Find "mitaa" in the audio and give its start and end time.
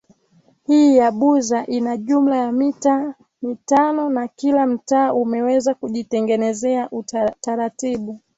2.51-3.13